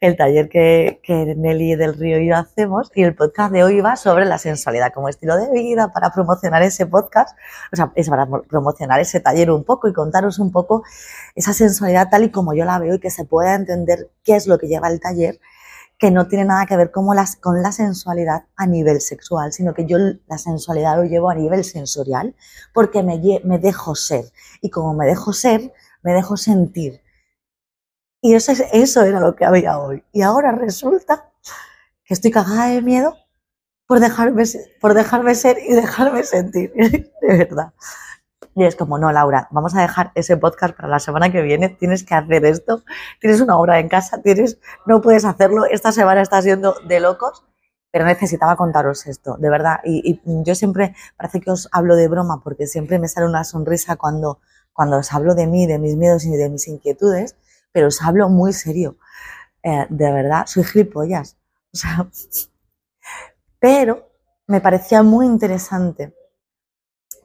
el 0.00 0.16
taller 0.16 0.48
que, 0.48 1.00
que 1.02 1.34
Nelly 1.36 1.76
del 1.76 1.94
Río 1.94 2.18
y 2.18 2.28
yo 2.28 2.36
hacemos, 2.36 2.90
y 2.94 3.02
el 3.02 3.14
podcast 3.14 3.52
de 3.52 3.64
hoy 3.64 3.80
va 3.82 3.96
sobre 3.96 4.24
la 4.24 4.38
sensualidad 4.38 4.92
como 4.94 5.10
estilo 5.10 5.36
de 5.36 5.50
vida, 5.52 5.92
para 5.92 6.10
promocionar 6.10 6.62
ese 6.62 6.86
podcast, 6.86 7.36
o 7.70 7.76
sea, 7.76 7.92
es 7.94 8.08
para 8.08 8.26
promocionar 8.26 8.98
ese 9.00 9.20
taller 9.20 9.50
un 9.50 9.62
poco 9.62 9.88
y 9.88 9.92
contaros 9.92 10.38
un 10.38 10.50
poco 10.50 10.84
esa 11.34 11.52
sensualidad 11.52 12.08
tal 12.10 12.24
y 12.24 12.30
como 12.30 12.54
yo 12.54 12.64
la 12.64 12.78
veo 12.78 12.94
y 12.94 12.98
que 12.98 13.10
se 13.10 13.26
pueda 13.26 13.54
entender 13.54 14.10
qué 14.24 14.36
es 14.36 14.46
lo 14.46 14.58
que 14.58 14.68
lleva 14.68 14.88
el 14.88 15.00
taller 15.00 15.38
que 16.00 16.10
no 16.10 16.26
tiene 16.26 16.46
nada 16.46 16.64
que 16.64 16.78
ver 16.78 16.90
con, 16.90 17.14
las, 17.14 17.36
con 17.36 17.62
la 17.62 17.72
sensualidad 17.72 18.46
a 18.56 18.66
nivel 18.66 19.02
sexual, 19.02 19.52
sino 19.52 19.74
que 19.74 19.84
yo 19.84 19.98
la 20.26 20.38
sensualidad 20.38 20.96
lo 20.96 21.04
llevo 21.04 21.28
a 21.28 21.34
nivel 21.34 21.62
sensorial 21.62 22.34
porque 22.72 23.02
me, 23.02 23.20
me 23.44 23.58
dejo 23.58 23.94
ser. 23.94 24.24
Y 24.62 24.70
como 24.70 24.94
me 24.94 25.04
dejo 25.04 25.34
ser, 25.34 25.74
me 26.02 26.14
dejo 26.14 26.38
sentir. 26.38 27.02
Y 28.22 28.34
eso, 28.34 28.52
eso 28.72 29.02
era 29.02 29.20
lo 29.20 29.36
que 29.36 29.44
había 29.44 29.78
hoy. 29.78 30.02
Y 30.10 30.22
ahora 30.22 30.52
resulta 30.52 31.30
que 32.02 32.14
estoy 32.14 32.30
cagada 32.30 32.68
de 32.68 32.80
miedo 32.80 33.14
por 33.86 34.00
dejarme, 34.00 34.44
por 34.80 34.94
dejarme 34.94 35.34
ser 35.34 35.58
y 35.58 35.74
dejarme 35.74 36.22
sentir. 36.22 36.72
De 37.20 37.36
verdad. 37.36 37.74
Y 38.54 38.64
es 38.64 38.74
como, 38.74 38.98
no, 38.98 39.12
Laura, 39.12 39.48
vamos 39.52 39.74
a 39.76 39.82
dejar 39.82 40.10
ese 40.14 40.36
podcast 40.36 40.74
para 40.74 40.88
la 40.88 40.98
semana 40.98 41.30
que 41.30 41.40
viene, 41.40 41.68
tienes 41.68 42.04
que 42.04 42.14
hacer 42.14 42.44
esto, 42.44 42.82
tienes 43.20 43.40
una 43.40 43.56
obra 43.58 43.78
en 43.78 43.88
casa, 43.88 44.20
tienes, 44.22 44.58
no 44.86 45.00
puedes 45.00 45.24
hacerlo, 45.24 45.66
esta 45.66 45.92
semana 45.92 46.20
está 46.20 46.42
siendo 46.42 46.74
de 46.86 46.98
locos, 46.98 47.44
pero 47.92 48.04
necesitaba 48.04 48.56
contaros 48.56 49.06
esto, 49.06 49.36
de 49.36 49.50
verdad. 49.50 49.80
Y, 49.84 50.20
yo 50.44 50.54
siempre, 50.54 50.94
parece 51.16 51.40
que 51.40 51.50
os 51.50 51.68
hablo 51.72 51.94
de 51.96 52.08
broma, 52.08 52.40
porque 52.42 52.66
siempre 52.66 52.98
me 52.98 53.08
sale 53.08 53.26
una 53.26 53.44
sonrisa 53.44 53.96
cuando, 53.96 54.40
cuando 54.72 54.98
os 54.98 55.12
hablo 55.12 55.34
de 55.34 55.46
mí, 55.46 55.66
de 55.66 55.78
mis 55.78 55.96
miedos 55.96 56.24
y 56.24 56.36
de 56.36 56.48
mis 56.48 56.66
inquietudes, 56.68 57.36
pero 57.72 57.88
os 57.88 58.02
hablo 58.02 58.28
muy 58.28 58.52
serio. 58.52 58.96
Eh, 59.62 59.86
de 59.88 60.12
verdad, 60.12 60.46
soy 60.46 60.64
gilipollas. 60.64 61.36
O 61.72 61.76
sea, 61.76 62.08
pero 63.60 64.10
me 64.46 64.60
parecía 64.60 65.02
muy 65.02 65.26
interesante 65.26 66.14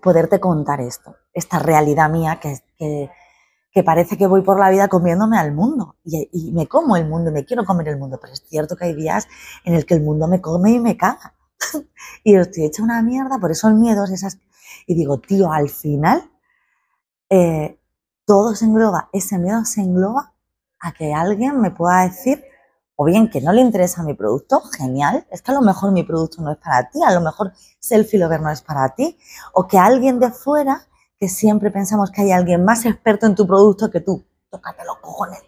poderte 0.06 0.40
contar 0.40 0.82
esto, 0.82 1.16
esta 1.34 1.58
realidad 1.58 2.12
mía 2.12 2.40
que, 2.40 2.60
que, 2.78 3.84
parece 3.84 4.20
que 4.20 4.28
voy 4.28 4.44
por 4.44 4.60
la 4.60 4.70
vida 4.70 4.88
comiéndome 4.88 5.40
al 5.40 5.52
mundo 5.52 5.96
y, 6.04 6.52
me 6.52 6.68
como 6.68 6.96
el 6.96 7.10
mundo, 7.10 7.32
me 7.32 7.44
quiero 7.44 7.66
comer 7.66 7.88
el 7.88 7.98
mundo, 7.98 8.20
pero 8.22 8.32
es 8.32 8.44
cierto 8.48 8.76
que 8.76 8.86
hay 8.86 8.94
días 8.94 9.28
en 9.64 9.74
el 9.74 9.84
que 9.88 9.96
el 9.96 10.02
mundo 10.02 10.28
me 10.28 10.42
come 10.42 10.74
y 10.74 10.80
me 10.80 10.96
caga. 10.96 11.34
y 12.24 12.36
estoy 12.36 12.66
hecha 12.66 12.84
una 12.84 13.02
mierda 13.02 13.40
por 13.40 13.50
esos 13.50 13.74
miedos, 13.74 14.12
esas... 14.12 14.38
Y 14.86 14.94
digo, 14.94 15.20
tío, 15.20 15.52
al 15.52 15.70
final 15.70 16.30
eh, 17.32 17.80
todo 18.26 18.54
se 18.54 18.66
engloba, 18.66 19.10
ese 19.12 19.40
miedo 19.40 19.66
se 19.66 19.82
engloba 19.82 20.36
a 20.80 20.92
que 20.94 21.16
alguien 21.16 21.60
me 21.62 21.72
pueda 21.72 22.04
decir 22.04 22.44
o 22.96 23.06
bien 23.06 23.30
que 23.30 23.42
no 23.42 23.52
le 23.52 23.62
interesa 23.62 24.04
mi 24.04 24.14
producto, 24.14 24.62
genial, 24.78 25.28
es 25.30 25.42
que 25.42 25.52
a 25.52 25.54
lo 25.54 25.62
mejor 25.62 25.92
mi 25.92 26.04
producto 26.04 26.42
no 26.42 26.52
es 26.52 26.58
para 26.58 26.90
ti, 26.90 27.00
a 27.04 27.12
lo 27.12 27.22
mejor 27.22 27.52
Selfie 27.80 28.20
Lover 28.20 28.42
no 28.42 28.50
es 28.50 28.62
para 28.62 28.96
ti, 28.96 29.18
o 29.54 29.68
que 29.68 29.78
alguien 29.78 30.20
de 30.20 30.32
fuera, 30.32 30.88
que 31.18 31.28
siempre 31.28 31.72
pensamos 31.72 32.12
que 32.12 32.22
hay 32.22 32.32
alguien 32.32 32.64
más 32.64 32.86
experto 32.86 33.26
en 33.26 33.36
tu 33.36 33.46
producto 33.46 33.90
que 33.90 34.00
tú, 34.00 34.26
tócate 34.50 34.86
los 34.86 34.98
cojones. 34.98 35.40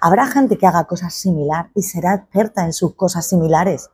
Habrá 0.00 0.26
gente 0.26 0.56
que 0.56 0.66
haga 0.66 0.84
cosas 0.84 1.14
similares 1.14 1.70
y 1.74 1.82
será 1.82 2.14
experta 2.14 2.64
en 2.64 2.72
sus 2.72 2.94
cosas 2.94 3.26
similares, 3.26 3.90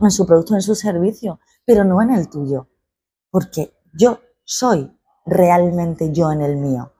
en 0.00 0.10
su 0.10 0.26
producto, 0.26 0.54
en 0.54 0.62
su 0.62 0.74
servicio, 0.74 1.40
pero 1.64 1.84
no 1.84 2.00
en 2.02 2.10
el 2.10 2.28
tuyo, 2.28 2.68
porque 3.30 3.74
yo 3.92 4.20
soy 4.44 4.98
realmente 5.24 6.12
yo 6.12 6.32
en 6.32 6.40
el 6.40 6.56
mío. 6.56 6.92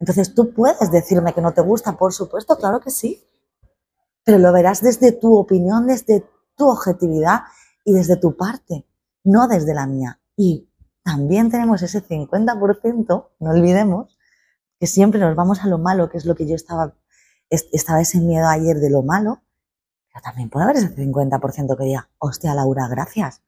Entonces 0.00 0.34
tú 0.34 0.54
puedes 0.54 0.90
decirme 0.90 1.34
que 1.34 1.40
no 1.40 1.52
te 1.52 1.60
gusta, 1.60 1.96
por 1.96 2.12
supuesto, 2.12 2.56
claro 2.56 2.80
que 2.80 2.90
sí, 2.90 3.24
pero 4.28 4.40
lo 4.40 4.52
verás 4.52 4.82
desde 4.82 5.12
tu 5.12 5.38
opinión, 5.38 5.86
desde 5.86 6.22
tu 6.54 6.68
objetividad 6.68 7.44
y 7.82 7.94
desde 7.94 8.18
tu 8.18 8.36
parte, 8.36 8.86
no 9.24 9.48
desde 9.48 9.72
la 9.72 9.86
mía. 9.86 10.20
Y 10.36 10.70
también 11.02 11.50
tenemos 11.50 11.80
ese 11.80 12.06
50%, 12.06 13.28
no 13.38 13.50
olvidemos, 13.50 14.18
que 14.78 14.86
siempre 14.86 15.18
nos 15.18 15.34
vamos 15.34 15.64
a 15.64 15.66
lo 15.66 15.78
malo, 15.78 16.10
que 16.10 16.18
es 16.18 16.26
lo 16.26 16.34
que 16.34 16.46
yo 16.46 16.56
estaba, 16.56 16.94
estaba 17.48 18.02
ese 18.02 18.20
miedo 18.20 18.46
ayer 18.48 18.76
de 18.80 18.90
lo 18.90 19.02
malo, 19.02 19.40
pero 20.12 20.22
también 20.22 20.50
puede 20.50 20.64
haber 20.64 20.76
ese 20.76 20.94
50% 20.94 21.78
que 21.78 21.84
diga, 21.84 22.10
hostia, 22.18 22.54
Laura, 22.54 22.86
gracias. 22.86 23.40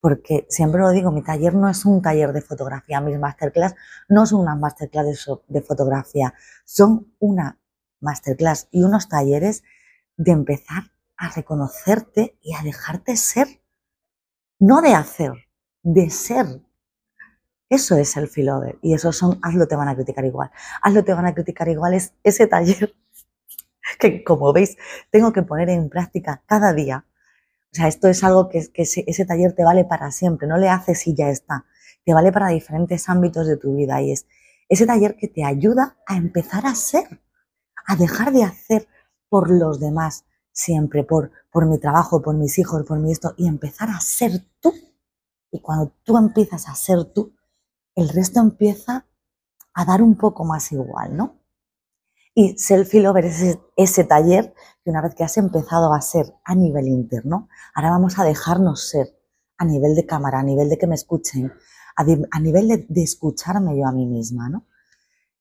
Porque 0.00 0.44
siempre 0.50 0.80
lo 0.80 0.90
digo, 0.90 1.12
mi 1.12 1.22
taller 1.22 1.54
no 1.54 1.68
es 1.68 1.84
un 1.84 2.02
taller 2.02 2.32
de 2.32 2.42
fotografía, 2.42 3.00
mis 3.00 3.20
masterclass 3.20 3.76
no 4.08 4.26
son 4.26 4.40
unas 4.40 4.58
masterclass 4.58 5.06
de, 5.06 5.38
de 5.46 5.62
fotografía, 5.62 6.34
son 6.64 7.14
una 7.20 7.60
masterclass 8.00 8.66
y 8.72 8.82
unos 8.82 9.08
talleres 9.08 9.62
de 10.16 10.32
empezar 10.32 10.92
a 11.16 11.30
reconocerte 11.30 12.38
y 12.42 12.54
a 12.54 12.62
dejarte 12.62 13.16
ser. 13.16 13.60
No 14.58 14.80
de 14.80 14.94
hacer, 14.94 15.32
de 15.82 16.10
ser. 16.10 16.62
Eso 17.68 17.96
es 17.96 18.16
el 18.16 18.28
filover. 18.28 18.78
Y 18.82 18.94
eso 18.94 19.12
son, 19.12 19.38
hazlo, 19.42 19.66
te 19.66 19.76
van 19.76 19.88
a 19.88 19.94
criticar 19.94 20.24
igual. 20.24 20.50
Hazlo, 20.82 21.04
te 21.04 21.14
van 21.14 21.26
a 21.26 21.34
criticar 21.34 21.68
igual 21.68 21.94
es 21.94 22.12
ese 22.22 22.46
taller 22.46 22.94
que, 23.98 24.22
como 24.22 24.52
veis, 24.52 24.76
tengo 25.10 25.32
que 25.32 25.42
poner 25.42 25.70
en 25.70 25.88
práctica 25.88 26.42
cada 26.46 26.72
día. 26.72 27.04
O 27.72 27.74
sea, 27.76 27.88
esto 27.88 28.08
es 28.08 28.22
algo 28.22 28.48
que, 28.48 28.70
que 28.72 28.82
ese, 28.82 29.04
ese, 29.06 29.24
taller 29.24 29.54
te 29.54 29.64
vale 29.64 29.84
para 29.84 30.12
siempre, 30.12 30.46
no 30.46 30.58
le 30.58 30.68
haces 30.68 31.06
y 31.08 31.14
ya 31.14 31.28
está. 31.30 31.64
Te 32.04 32.14
vale 32.14 32.30
para 32.30 32.48
diferentes 32.48 33.08
ámbitos 33.08 33.48
de 33.48 33.56
tu 33.56 33.74
vida 33.74 34.00
y 34.00 34.12
es 34.12 34.26
ese 34.68 34.86
taller 34.86 35.16
que 35.16 35.28
te 35.28 35.44
ayuda 35.44 35.96
a 36.06 36.16
empezar 36.16 36.66
a 36.66 36.74
ser, 36.74 37.20
a 37.86 37.96
dejar 37.96 38.32
de 38.32 38.44
hacer 38.44 38.88
por 39.34 39.50
los 39.50 39.80
demás, 39.80 40.26
siempre, 40.52 41.02
por, 41.02 41.32
por 41.50 41.66
mi 41.66 41.80
trabajo, 41.80 42.22
por 42.22 42.36
mis 42.36 42.56
hijos, 42.60 42.84
por 42.86 43.00
mi 43.00 43.10
esto, 43.10 43.34
y 43.36 43.48
empezar 43.48 43.90
a 43.90 43.98
ser 43.98 44.30
tú. 44.60 44.72
Y 45.50 45.58
cuando 45.58 45.92
tú 46.04 46.16
empiezas 46.16 46.68
a 46.68 46.76
ser 46.76 47.06
tú, 47.06 47.34
el 47.96 48.10
resto 48.10 48.38
empieza 48.38 49.08
a 49.72 49.84
dar 49.84 50.02
un 50.02 50.16
poco 50.16 50.44
más 50.44 50.70
igual, 50.70 51.16
¿no? 51.16 51.40
Y 52.32 52.56
Selfie 52.58 53.02
Lover 53.02 53.24
es 53.24 53.40
ese, 53.40 53.60
ese, 53.74 54.04
taller 54.04 54.54
que 54.84 54.90
una 54.90 55.02
vez 55.02 55.16
que 55.16 55.24
has 55.24 55.36
empezado 55.36 55.92
a 55.92 56.00
ser 56.00 56.32
a 56.44 56.54
nivel 56.54 56.86
interno, 56.86 57.48
ahora 57.74 57.90
vamos 57.90 58.20
a 58.20 58.24
dejarnos 58.24 58.88
ser 58.88 59.18
a 59.58 59.64
nivel 59.64 59.96
de 59.96 60.06
cámara, 60.06 60.38
a 60.38 60.44
nivel 60.44 60.68
de 60.68 60.78
que 60.78 60.86
me 60.86 60.94
escuchen, 60.94 61.52
a, 61.96 62.04
nivel 62.38 62.68
de, 62.68 63.02
escucharme 63.02 63.76
yo 63.76 63.84
a 63.84 63.90
mí 63.90 64.06
misma, 64.06 64.48
¿no? 64.48 64.64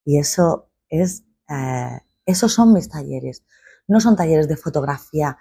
Y 0.04 0.18
eso 0.18 0.72
es, 0.90 1.26
eh, 1.48 2.00
esos 2.26 2.54
son 2.54 2.74
mis 2.74 2.90
talleres. 2.90 3.44
No 3.88 4.00
son 4.00 4.16
talleres 4.16 4.48
de 4.48 4.58
fotografía 4.58 5.38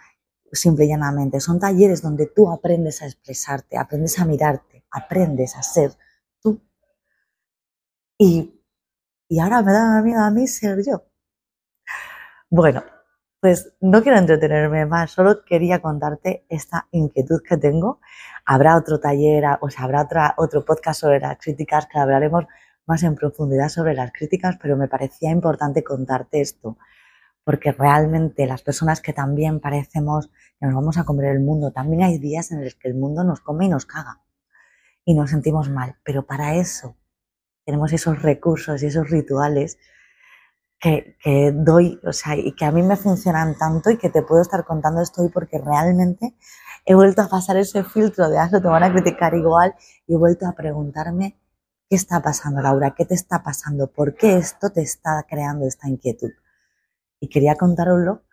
simple 0.52 0.84
y 0.84 0.88
llanamente, 0.88 1.40
son 1.40 1.58
talleres 1.58 2.02
donde 2.02 2.26
tú 2.26 2.50
aprendes 2.50 3.02
a 3.02 3.06
expresarte, 3.06 3.78
aprendes 3.78 4.18
a 4.18 4.24
mirarte, 4.24 4.84
aprendes 4.90 5.56
a 5.56 5.62
ser 5.62 5.92
tú. 6.40 6.60
Y, 8.18 8.60
y 9.28 9.40
ahora 9.40 9.62
me 9.62 9.72
da 9.72 10.02
miedo 10.02 10.20
a 10.20 10.30
mí 10.30 10.46
ser 10.46 10.78
yo. 10.86 11.04
Bueno, 12.50 12.84
pues 13.40 13.74
no 13.80 14.02
quiero 14.02 14.18
entretenerme 14.18 14.86
más, 14.86 15.12
solo 15.12 15.44
quería 15.44 15.80
contarte 15.80 16.44
esta 16.48 16.86
inquietud 16.90 17.40
que 17.42 17.56
tengo. 17.56 18.00
Habrá 18.44 18.76
otro 18.76 19.00
taller, 19.00 19.44
o 19.60 19.70
sea, 19.70 19.84
habrá 19.84 20.02
otra, 20.02 20.34
otro 20.36 20.64
podcast 20.64 21.00
sobre 21.00 21.18
las 21.20 21.38
críticas 21.38 21.86
que 21.86 21.98
hablaremos 21.98 22.44
más 22.86 23.02
en 23.04 23.14
profundidad 23.14 23.68
sobre 23.68 23.94
las 23.94 24.12
críticas, 24.12 24.58
pero 24.60 24.76
me 24.76 24.88
parecía 24.88 25.30
importante 25.30 25.82
contarte 25.82 26.40
esto 26.40 26.76
porque 27.44 27.72
realmente 27.72 28.46
las 28.46 28.62
personas 28.62 29.00
que 29.00 29.12
también 29.12 29.60
parecemos 29.60 30.30
que 30.58 30.66
nos 30.66 30.74
vamos 30.74 30.98
a 30.98 31.04
comer 31.04 31.26
el 31.26 31.40
mundo, 31.40 31.72
también 31.72 32.02
hay 32.02 32.18
días 32.18 32.52
en 32.52 32.64
los 32.64 32.74
que 32.74 32.88
el 32.88 32.94
mundo 32.94 33.24
nos 33.24 33.40
come 33.40 33.66
y 33.66 33.68
nos 33.68 33.86
caga 33.86 34.20
y 35.04 35.14
nos 35.14 35.30
sentimos 35.30 35.68
mal, 35.68 35.96
pero 36.04 36.26
para 36.26 36.54
eso 36.54 36.96
tenemos 37.64 37.92
esos 37.92 38.22
recursos 38.22 38.82
y 38.82 38.86
esos 38.86 39.10
rituales 39.10 39.78
que, 40.78 41.16
que, 41.22 41.52
doy, 41.52 42.00
o 42.04 42.12
sea, 42.12 42.36
y 42.36 42.54
que 42.54 42.64
a 42.64 42.72
mí 42.72 42.82
me 42.82 42.96
funcionan 42.96 43.56
tanto 43.56 43.90
y 43.90 43.98
que 43.98 44.10
te 44.10 44.22
puedo 44.22 44.42
estar 44.42 44.64
contando 44.64 45.00
esto 45.00 45.22
hoy 45.22 45.28
porque 45.28 45.58
realmente 45.58 46.34
he 46.84 46.94
vuelto 46.94 47.22
a 47.22 47.28
pasar 47.28 47.56
ese 47.56 47.84
filtro 47.84 48.28
de 48.28 48.38
hazlo, 48.38 48.60
te 48.60 48.68
van 48.68 48.82
a 48.82 48.92
criticar 48.92 49.34
igual 49.34 49.74
y 50.06 50.14
he 50.14 50.16
vuelto 50.16 50.46
a 50.46 50.52
preguntarme 50.52 51.38
qué 51.88 51.96
está 51.96 52.20
pasando, 52.22 52.60
Laura, 52.62 52.94
qué 52.96 53.04
te 53.04 53.14
está 53.14 53.42
pasando, 53.42 53.88
por 53.88 54.14
qué 54.14 54.36
esto 54.36 54.70
te 54.70 54.82
está 54.82 55.24
creando 55.28 55.66
esta 55.66 55.88
inquietud. 55.88 56.32
Y 57.22 57.28
quería 57.28 57.54
contároslo 57.54 58.24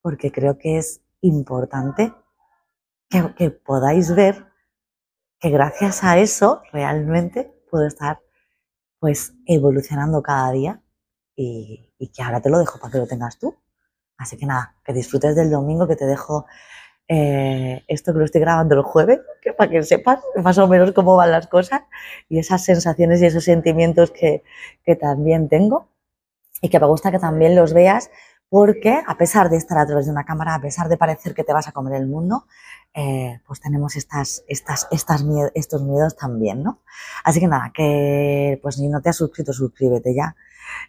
porque 0.00 0.30
creo 0.30 0.56
que 0.56 0.78
es 0.78 1.02
importante 1.20 2.14
que, 3.10 3.50
podáis 3.50 4.14
ver 4.14 4.46
que 5.40 5.50
gracias 5.50 6.04
a 6.04 6.16
eso 6.18 6.62
realmente 6.72 7.52
puedo 7.68 7.88
estar 7.88 8.20
pues 9.00 9.34
evolucionando 9.46 10.22
cada 10.22 10.52
día 10.52 10.80
y, 11.34 11.90
que 12.14 12.22
ahora 12.22 12.40
te 12.40 12.50
lo 12.50 12.60
dejo 12.60 12.78
para 12.78 12.92
que 12.92 12.98
lo 12.98 13.08
tengas 13.08 13.36
tú. 13.36 13.56
Así 14.16 14.36
que 14.36 14.46
nada, 14.46 14.76
que 14.84 14.92
disfrutes 14.92 15.34
del 15.34 15.50
domingo, 15.50 15.88
que 15.88 15.96
te 15.96 16.06
dejo 16.06 16.46
eh, 17.08 17.82
esto 17.88 18.12
que 18.12 18.20
lo 18.20 18.26
estoy 18.26 18.42
grabando 18.42 18.76
el 18.76 18.82
jueves, 18.82 19.22
que 19.42 19.52
para 19.52 19.72
que 19.72 19.82
sepas 19.82 20.20
más 20.40 20.56
o 20.58 20.68
menos 20.68 20.92
cómo 20.92 21.16
van 21.16 21.32
las 21.32 21.48
cosas 21.48 21.82
y 22.28 22.38
esas 22.38 22.64
sensaciones 22.64 23.20
y 23.22 23.26
esos 23.26 23.42
sentimientos 23.42 24.12
que, 24.12 24.44
que 24.84 24.94
también 24.94 25.48
tengo 25.48 25.88
y 26.64 26.70
que 26.70 26.80
me 26.80 26.86
gusta 26.86 27.10
que 27.10 27.18
también 27.18 27.54
los 27.54 27.74
veas 27.74 28.10
porque 28.48 29.02
a 29.06 29.18
pesar 29.18 29.50
de 29.50 29.58
estar 29.58 29.76
a 29.76 29.86
través 29.86 30.06
de 30.06 30.12
una 30.12 30.24
cámara, 30.24 30.54
a 30.54 30.60
pesar 30.62 30.88
de 30.88 30.96
parecer 30.96 31.34
que 31.34 31.44
te 31.44 31.52
vas 31.52 31.68
a 31.68 31.72
comer 31.72 32.00
el 32.00 32.06
mundo, 32.06 32.46
eh, 32.94 33.38
pues 33.46 33.60
tenemos 33.60 33.96
estas, 33.96 34.44
estos 34.48 35.82
miedos 35.82 36.16
también, 36.16 36.62
¿no? 36.62 36.80
Así 37.22 37.38
que 37.38 37.48
nada, 37.48 37.70
que 37.74 38.58
pues 38.62 38.76
si 38.76 38.88
no 38.88 39.02
te 39.02 39.10
has 39.10 39.16
suscrito, 39.16 39.52
suscríbete 39.52 40.14
ya, 40.14 40.36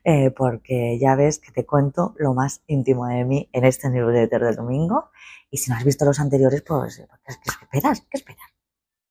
eh, 0.05 0.31
porque 0.31 0.97
ya 0.97 1.15
ves 1.15 1.39
que 1.39 1.51
te 1.51 1.65
cuento 1.65 2.13
lo 2.19 2.33
más 2.33 2.61
íntimo 2.67 3.07
de 3.07 3.25
mí 3.25 3.49
en 3.51 3.65
este 3.65 3.89
newsletter 3.89 4.45
del 4.45 4.55
domingo. 4.55 5.09
Y 5.51 5.57
si 5.57 5.71
no 5.71 5.75
has 5.75 5.83
visto 5.83 6.05
los 6.05 6.21
anteriores, 6.21 6.61
pues, 6.61 7.03
¿qué, 7.25 7.33
qué 7.43 7.65
esperas? 7.65 8.01
¿Qué 8.09 8.17
esperas? 8.17 8.49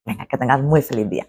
Venga, 0.06 0.24
que 0.24 0.38
tengas 0.38 0.62
muy 0.62 0.80
feliz 0.80 1.10
día. 1.10 1.26